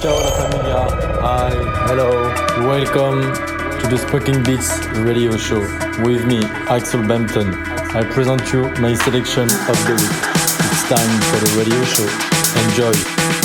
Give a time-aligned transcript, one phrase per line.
[0.00, 0.30] Ciao la.
[1.22, 1.50] Hi,
[1.88, 2.10] hello.
[2.68, 3.20] Welcome
[3.80, 5.60] to the Smoking Beats radio show.
[6.04, 7.52] With me, Axel Bampton.
[7.96, 10.18] I present you my selection of the week.
[10.70, 12.06] It's time for the radio show.
[12.68, 13.37] Enjoy.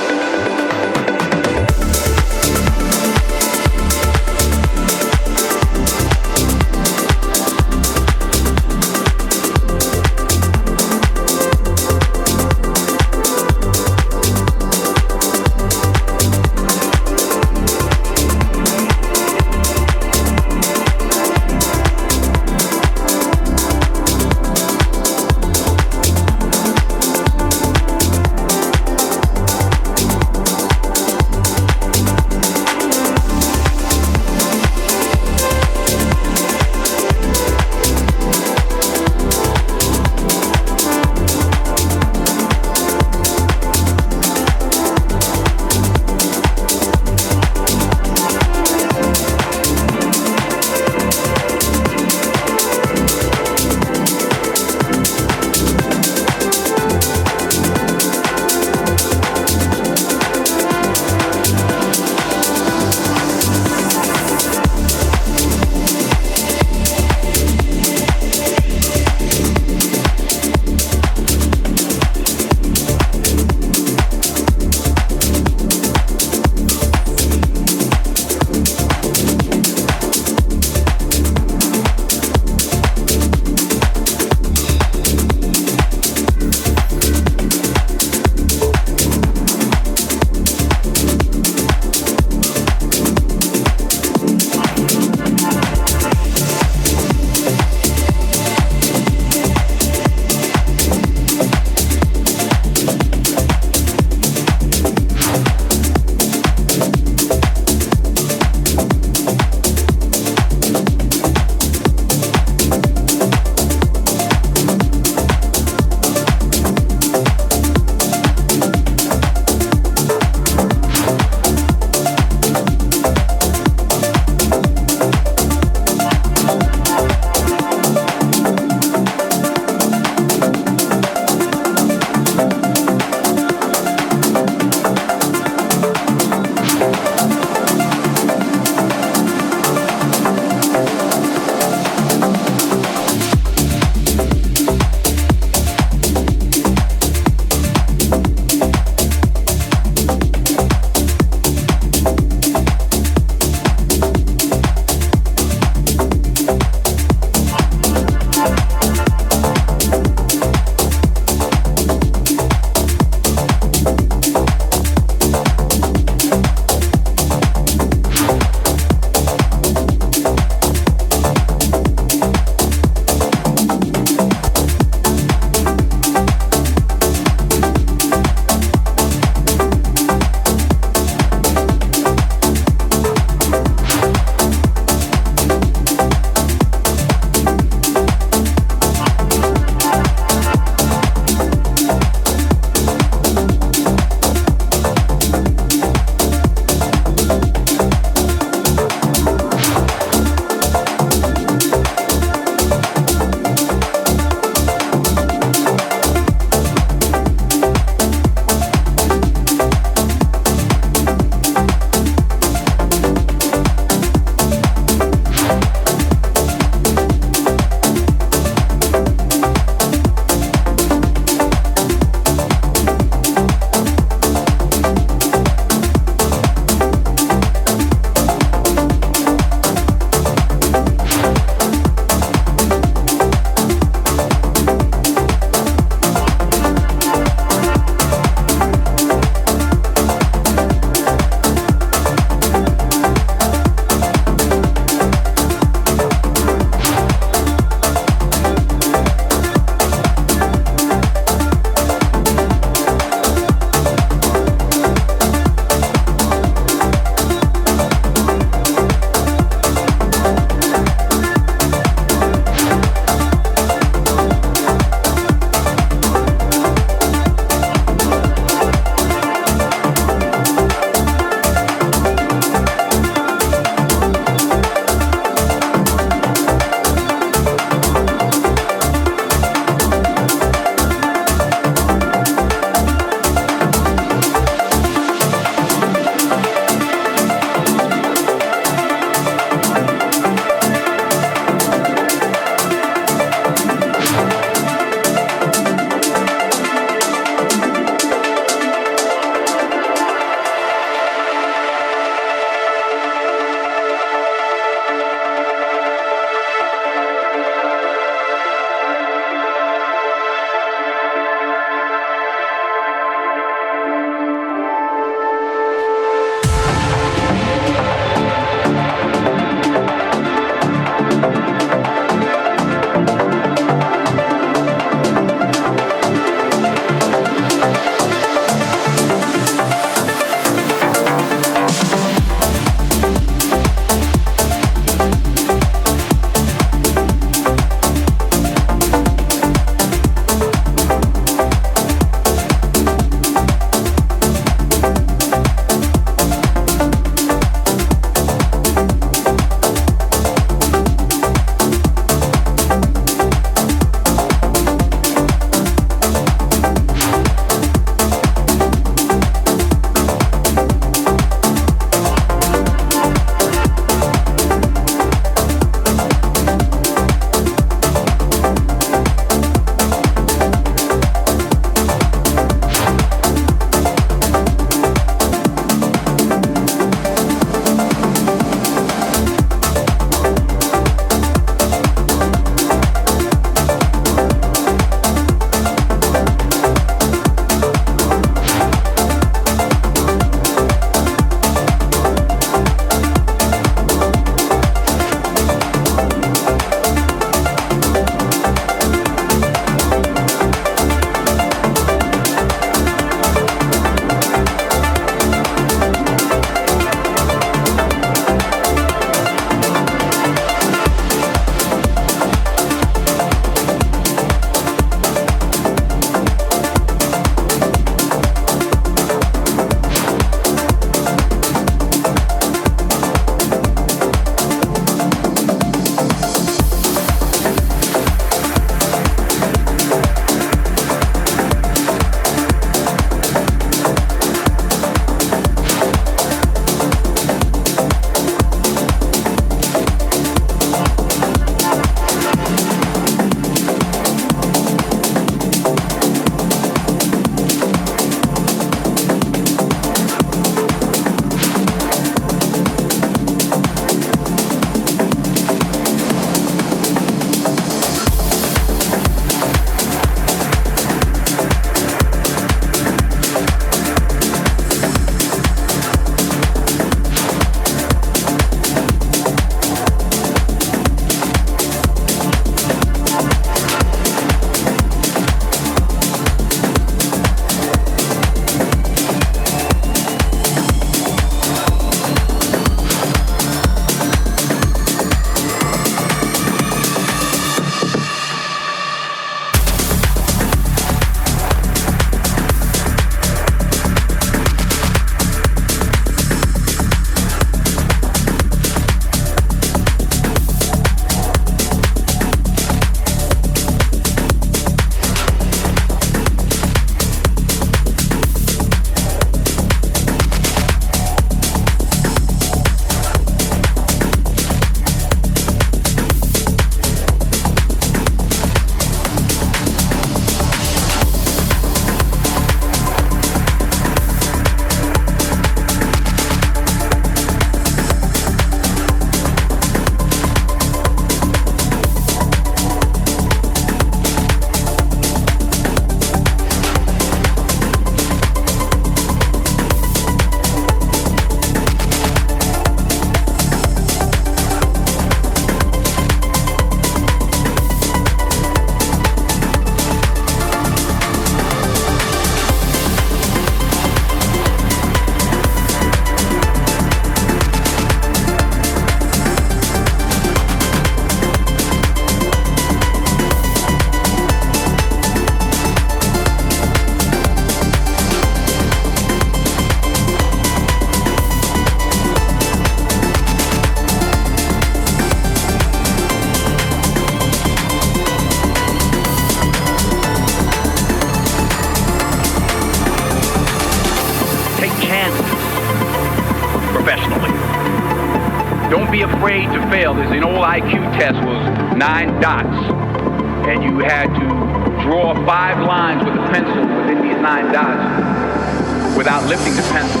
[599.02, 600.00] Without lifting the pencil.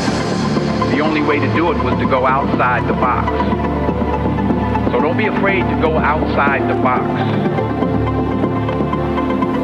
[0.94, 3.26] The only way to do it was to go outside the box.
[4.92, 7.02] So don't be afraid to go outside the box.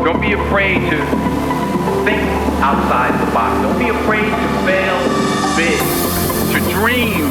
[0.04, 0.98] Don't be afraid to
[2.04, 2.20] think
[2.58, 3.62] outside the box.
[3.62, 4.98] Don't be afraid to fail
[5.54, 5.78] big,
[6.54, 7.30] to dream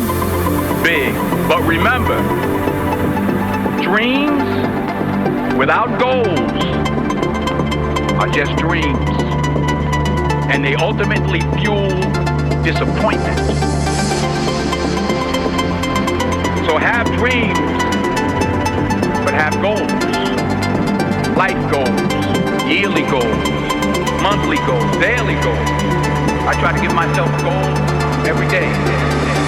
[0.81, 1.13] big.
[1.49, 2.21] But remember,
[3.83, 4.47] dreams
[5.57, 6.63] without goals
[8.17, 9.46] are just dreams.
[10.49, 11.89] And they ultimately fuel
[12.63, 13.37] disappointment.
[16.65, 17.57] So have dreams,
[19.23, 19.91] but have goals.
[21.37, 23.49] Life goals, yearly goals,
[24.21, 25.69] monthly goals, daily goals.
[26.49, 29.46] I try to give myself a goal every day.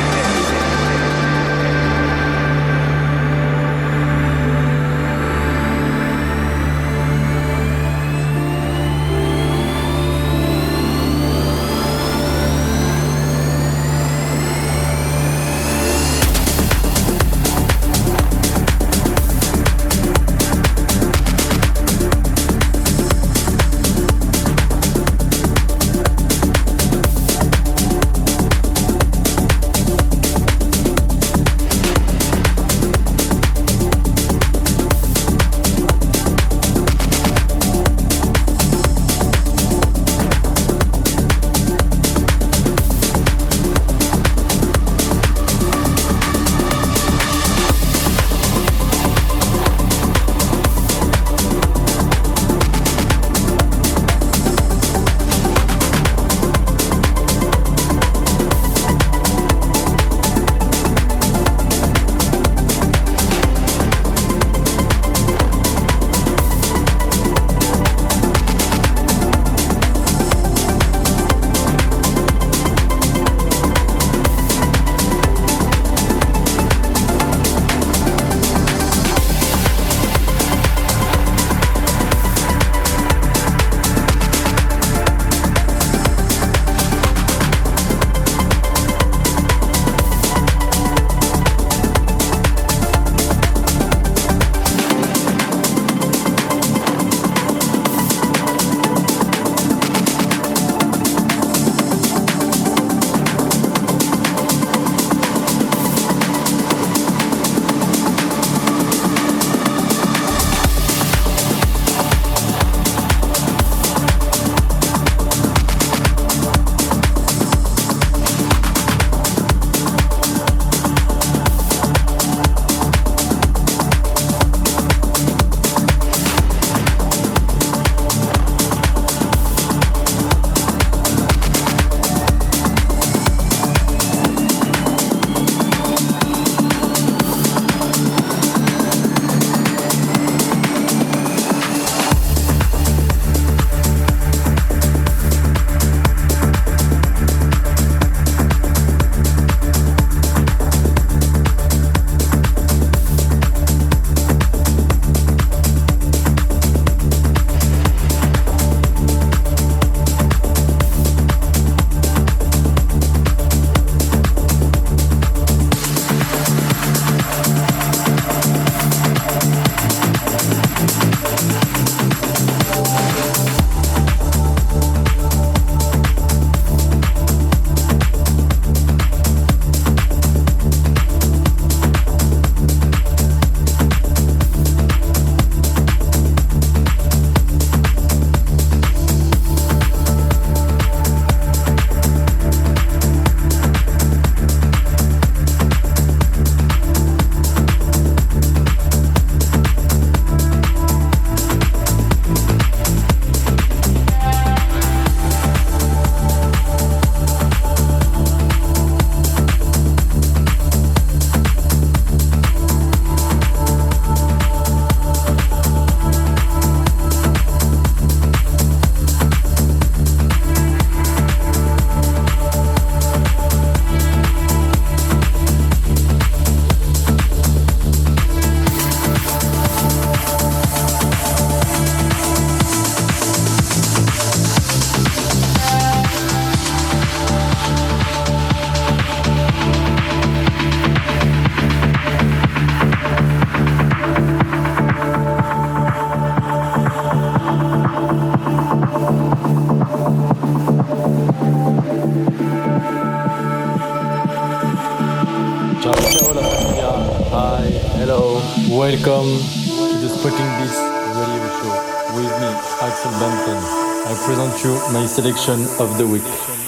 [265.22, 266.24] Selection of the week.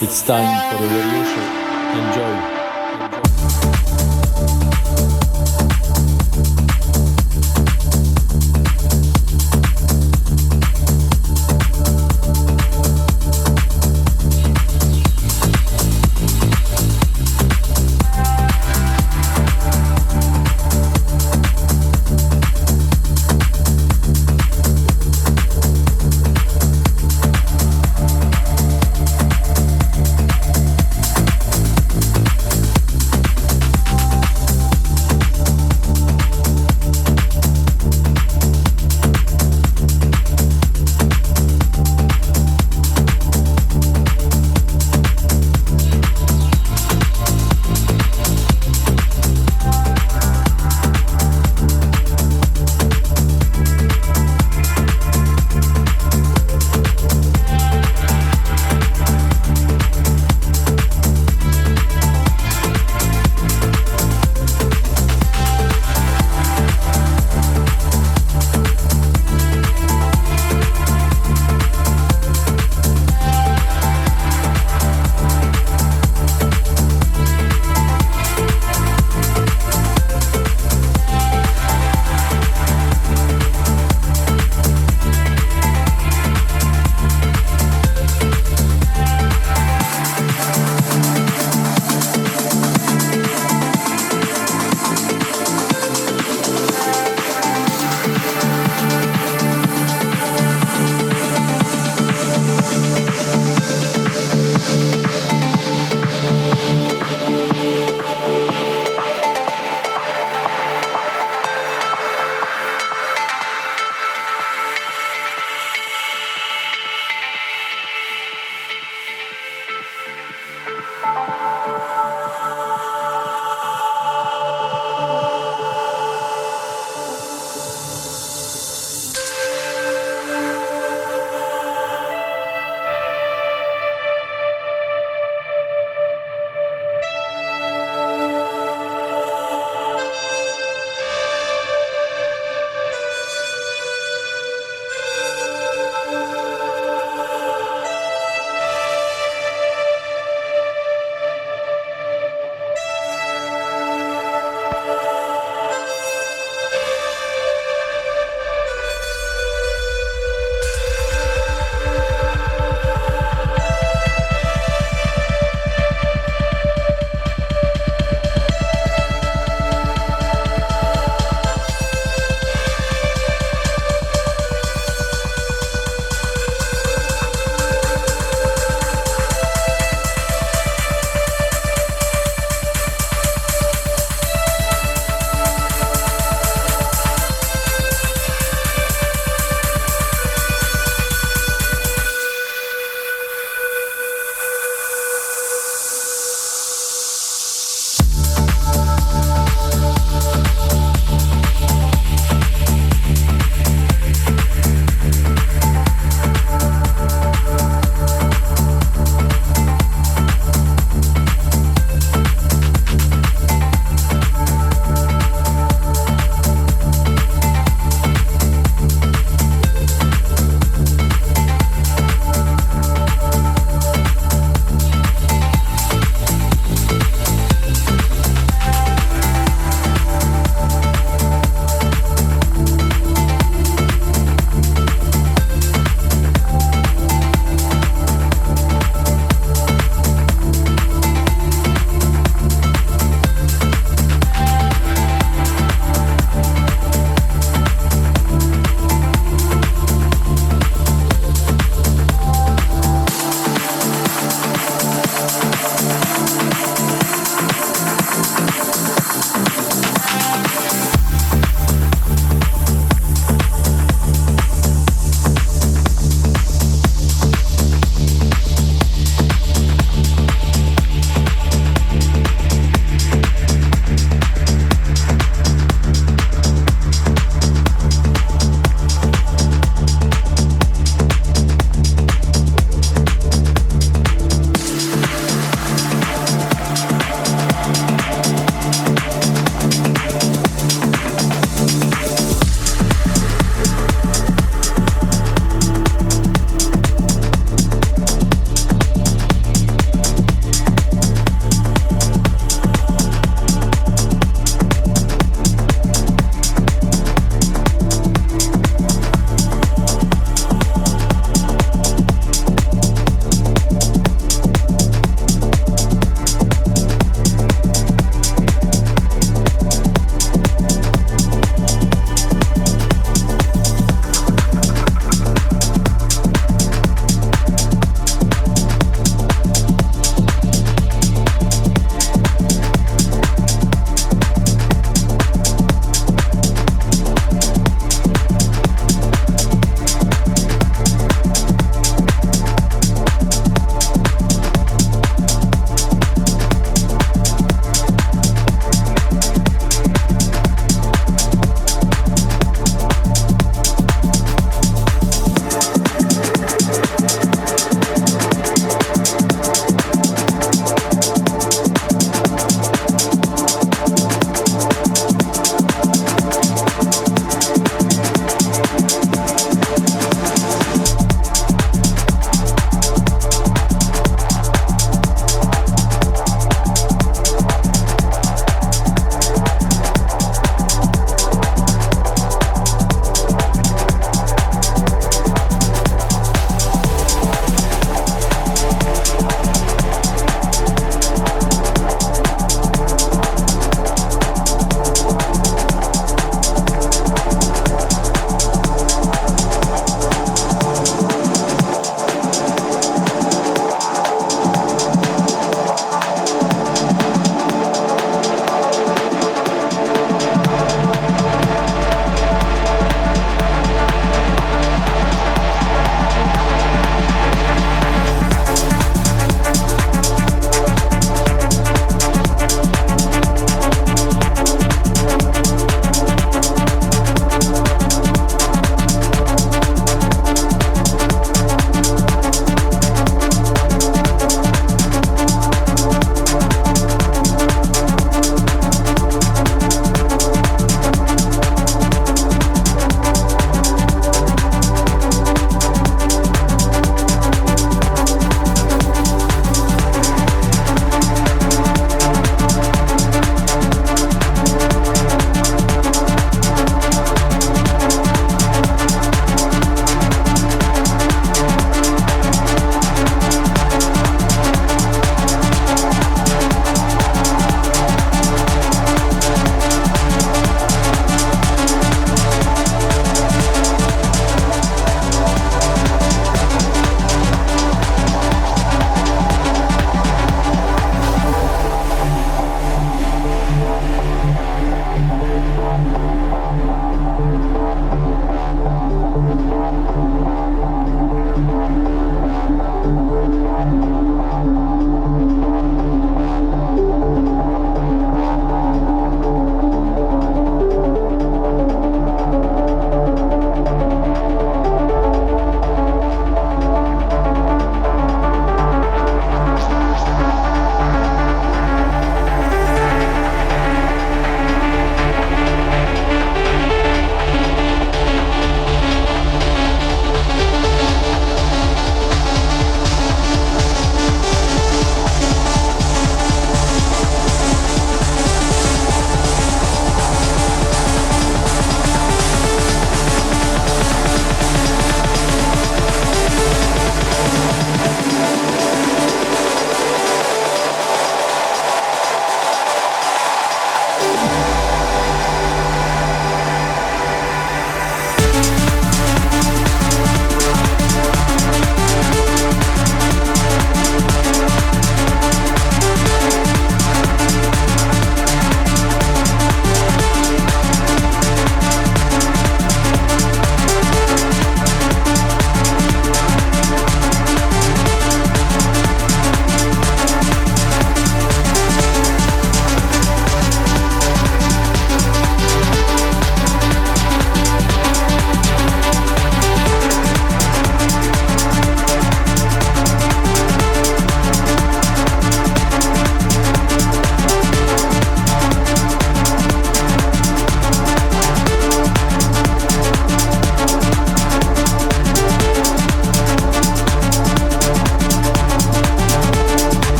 [0.00, 1.46] It's time for the radio show.
[1.98, 2.55] Enjoy.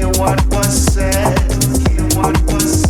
[0.00, 1.38] hear what was said,
[1.86, 2.89] hear what was said.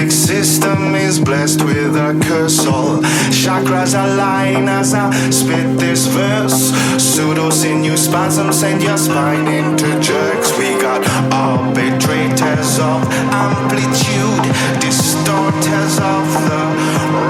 [0.00, 2.66] Is blessed with a curse.
[2.66, 2.98] All
[3.30, 6.72] chakras align as I spit this verse.
[6.98, 10.56] Pseudo sinew spasms send your spine into jerks.
[10.58, 14.44] We got arbitrators of amplitude,
[14.80, 16.64] distorters of the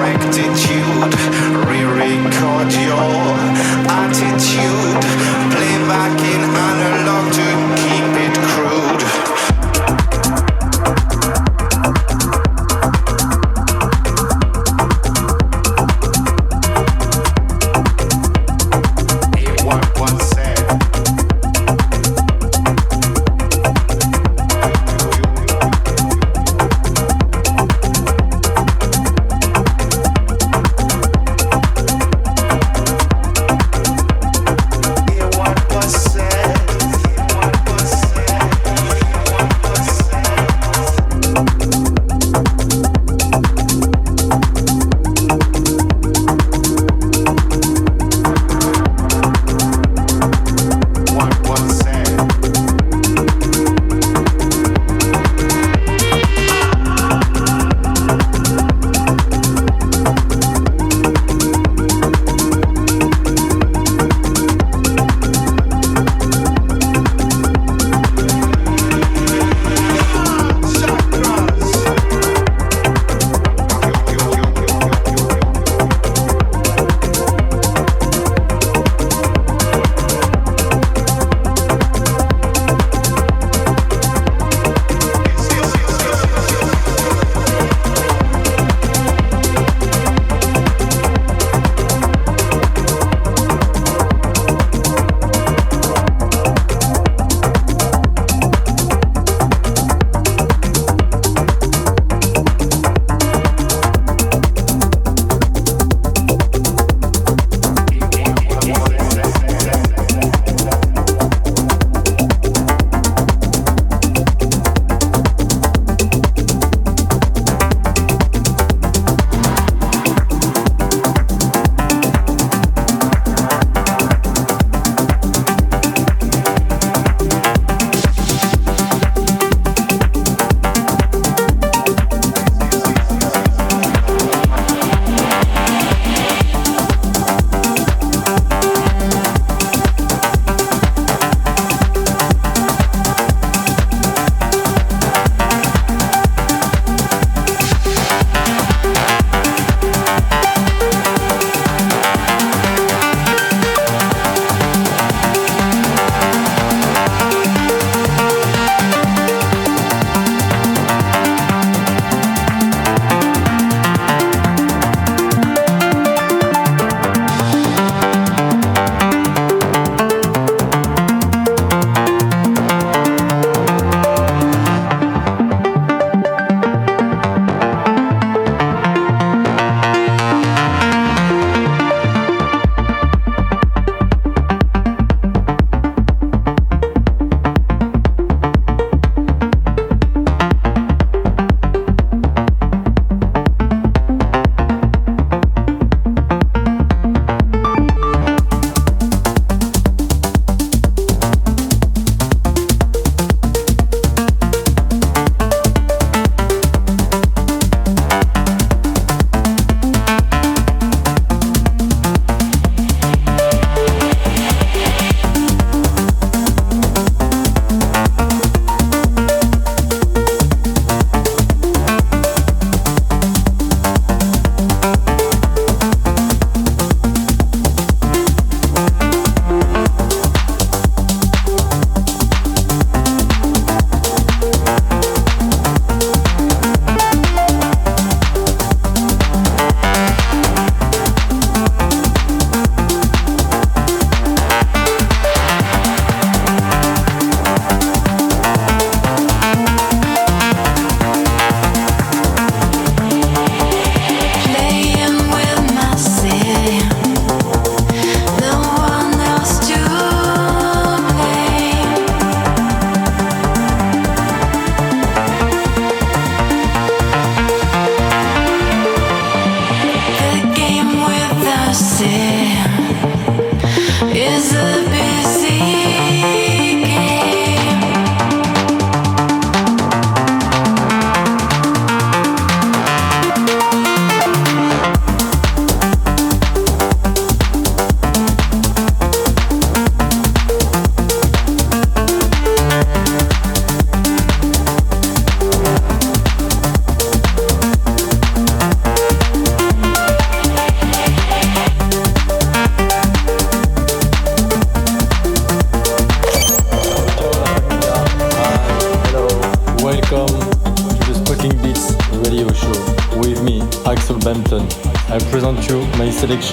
[0.00, 1.12] rectitude.
[1.68, 3.14] Re-record your
[4.02, 5.02] attitude.
[5.52, 7.53] Play back in analog to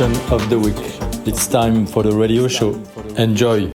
[0.02, 1.28] selection of the week.
[1.28, 2.74] It's time for the radio show.
[3.18, 3.70] Enjoy!